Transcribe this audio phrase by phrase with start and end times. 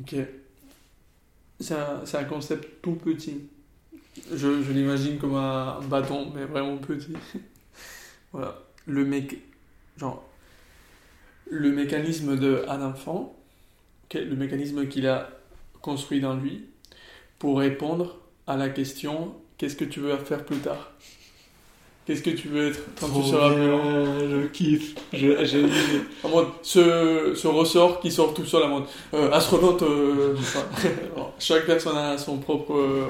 [0.00, 0.16] Ok.
[1.60, 3.42] C'est un, concept tout petit.
[4.32, 7.12] Je, l'imagine comme un bâton, mais vraiment petit.
[8.32, 8.58] voilà.
[8.86, 9.36] Le mec.
[9.98, 10.24] Genre.
[11.50, 13.36] Le mécanisme d'un enfant.
[14.14, 15.30] le mécanisme qu'il a
[15.82, 16.66] construit dans lui
[17.38, 20.92] pour répondre à la question qu'est-ce que tu veux faire plus tard?
[22.10, 24.96] Qu'est-ce que tu veux être quand tu seras grand Je kiffe.
[25.12, 25.64] Je- J'ai
[26.24, 28.84] En mode, ce, ce ressort qui sort tout seul, en mode,
[29.14, 30.34] euh, astronaute, euh,
[31.14, 33.06] alors, chaque personne a son propre euh,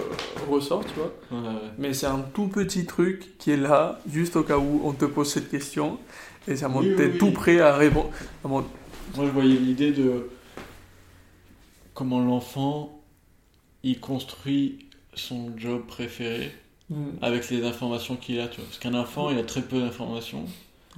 [0.50, 1.10] ressort, tu vois.
[1.30, 1.54] Ouais, ouais.
[1.78, 5.06] Mais c'est un tout petit truc qui est là, juste au cas où on te
[5.06, 5.96] pose cette question.
[6.46, 7.16] Et en mode, Oui, t'es oui.
[7.18, 8.10] tout prêt à répondre.
[8.44, 8.62] Moi,
[9.16, 10.28] je voyais l'idée de
[11.94, 13.00] comment l'enfant
[13.82, 16.52] il construit son job préféré
[16.90, 18.66] hmm, avec les informations qu'il a, tu vois.
[18.66, 20.44] Parce qu'un enfant, il a très peu d'informations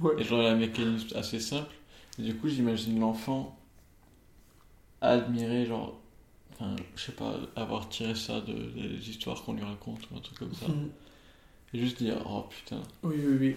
[0.01, 0.13] ouais.
[0.17, 1.73] et genre il a un mécanisme assez simple.
[2.19, 3.57] Et du coup, j'imagine l'enfant
[5.01, 5.99] admirer, genre,
[6.53, 10.21] enfin, je sais pas, avoir tiré ça de, des histoires qu'on lui raconte ou un
[10.21, 10.67] truc comme ça.
[10.67, 10.89] Hmm.
[11.73, 12.81] Et juste dire, oh putain.
[13.03, 13.55] Oui, oui, oui.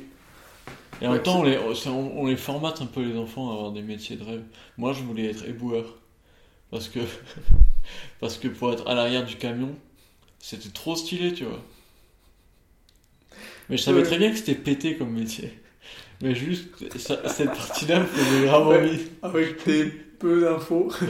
[1.00, 3.54] Et en même temps, on les, on, on les formate un peu les enfants à
[3.54, 4.44] avoir des métiers de rêve.
[4.78, 5.84] Moi, je voulais être éboueur.
[6.70, 7.00] Parce que,
[8.20, 9.74] parce que pour être à l'arrière du camion,
[10.38, 11.62] c'était trop stylé, tu vois.
[13.68, 14.06] Mais je savais Ouais.
[14.06, 15.52] très bien que c'était pété comme métier.
[16.22, 18.78] Mais juste, ça- cette partie-là me faisait grave Ouais.
[18.80, 19.00] envie.
[19.22, 20.90] Avec tes peu d'infos.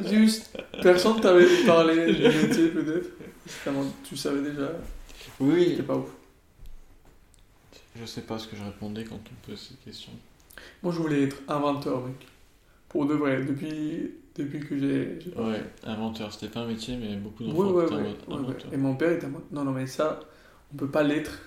[0.00, 3.10] juste, personne t'avait parlé du métier, peut-être.
[4.04, 4.70] Tu savais déjà.
[5.40, 6.08] Oui, C'était pas ouf.
[8.00, 10.12] je sais pas ce que je répondais quand on me pose cette question.
[10.82, 12.16] Moi, je voulais être inventeur, mec.
[12.88, 15.18] Pour de vrai, depuis, depuis que j'ai.
[15.40, 17.94] Ouais, inventeur, c'était pas un métier, mais beaucoup d'enfants Ouais, ouais, étaient
[18.28, 18.72] en ouais, inventeur.
[18.72, 20.20] Et mon père était en mode, non, non, mais ça,
[20.74, 21.40] on peut pas l'être.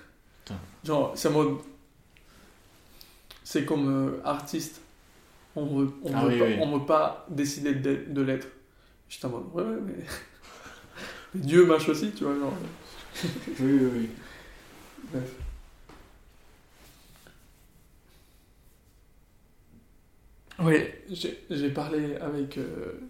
[0.84, 1.58] Genre, c'est en mode.
[3.44, 4.80] C'est comme euh, artiste.
[5.56, 6.56] On veut, on, Ah veut oui, pas, oui.
[6.58, 8.48] on veut pas décider de, de l'être.
[9.08, 10.04] J'étais en mode, ouais, ouais, mais.
[11.34, 12.52] mais Dieu m'a choisi, tu vois, genre.
[13.58, 14.10] Oui, oui, oui.
[15.12, 15.34] Bref.
[20.58, 20.76] Oui,
[21.10, 22.58] j'ai j'ai parlé avec.
[22.58, 23.00] euh,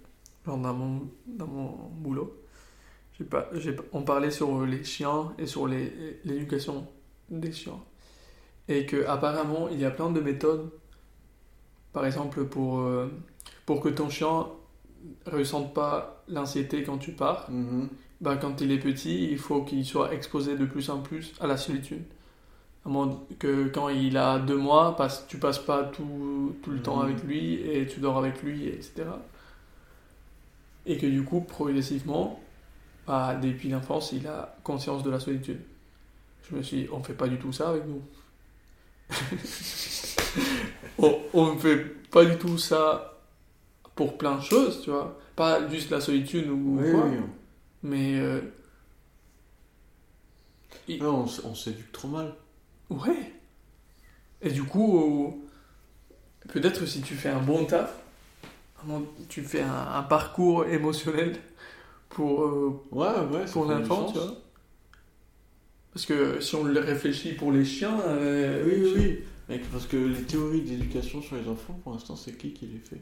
[0.46, 2.36] genre dans mon, dans mon boulot.
[3.24, 3.48] Pas,
[3.92, 6.86] on parlait sur les chiens et sur l'éducation
[7.30, 7.78] des chiens.
[8.68, 10.70] Et que apparemment il y a plein de méthodes.
[11.92, 13.10] Par exemple, pour, euh,
[13.66, 14.46] pour que ton chien
[15.26, 17.48] ressente pas l'anxiété quand tu pars,
[18.20, 21.46] bah, quand il est petit, il faut qu'il soit exposé de plus en plus à
[21.46, 22.02] la solitude.
[22.86, 26.80] À moins que quand il a deux mois, passe, tu passes pas tout, tout le
[26.82, 27.04] temps Mhm.
[27.04, 29.04] avec lui et tu dors avec lui, etc.
[30.86, 32.40] Et que du coup, progressivement,
[33.08, 35.60] bah, depuis l'enfance, il a conscience de la solitude.
[36.48, 38.02] Je me suis dit, on fait pas du tout ça avec nous.
[40.98, 41.78] on, ne fait
[42.10, 43.18] pas du tout ça
[43.94, 45.18] pour plein de choses, tu vois.
[45.36, 47.04] Pas juste la solitude ou Oui, quoi.
[47.06, 47.16] oui,
[47.82, 48.40] Mais euh.
[51.00, 52.34] Non, on, s- on s'éduque trop mal.
[52.90, 53.32] ouais.
[54.40, 55.36] Et du coup,
[56.46, 57.92] euh, peut-être si tu fais un bon taf,
[59.28, 61.36] tu fais un, un parcours émotionnel
[62.10, 64.36] pour, euh, Ouais, ouais, pour l'enfant, tu vois.
[65.92, 69.18] Parce que si on le réfléchit pour les chiens, euh, Oui, oui, oui.
[69.48, 72.78] Mec, parce que les théories d'éducation sur les enfants, pour l'instant, c'est qui qui les
[72.78, 73.00] fait?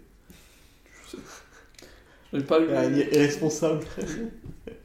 [2.33, 2.67] j'ai pas lu.
[2.75, 3.85] Ah, il est responsable.